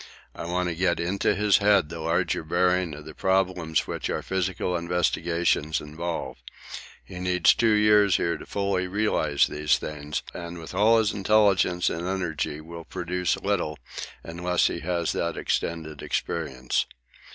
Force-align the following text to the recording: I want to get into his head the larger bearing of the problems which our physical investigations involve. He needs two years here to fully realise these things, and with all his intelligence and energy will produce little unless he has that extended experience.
I 0.33 0.47
want 0.47 0.67
to 0.67 0.73
get 0.73 0.99
into 0.99 1.35
his 1.35 1.59
head 1.59 1.89
the 1.89 1.99
larger 1.99 2.43
bearing 2.43 2.95
of 2.95 3.05
the 3.05 3.13
problems 3.13 3.85
which 3.85 4.09
our 4.09 4.23
physical 4.23 4.75
investigations 4.75 5.79
involve. 5.79 6.41
He 7.05 7.19
needs 7.19 7.53
two 7.53 7.73
years 7.73 8.15
here 8.17 8.35
to 8.39 8.47
fully 8.47 8.87
realise 8.87 9.45
these 9.45 9.77
things, 9.77 10.23
and 10.33 10.57
with 10.57 10.73
all 10.73 10.97
his 10.97 11.13
intelligence 11.13 11.87
and 11.87 12.07
energy 12.07 12.59
will 12.59 12.83
produce 12.85 13.37
little 13.39 13.77
unless 14.23 14.65
he 14.65 14.79
has 14.79 15.11
that 15.11 15.37
extended 15.37 16.01
experience. 16.01 16.87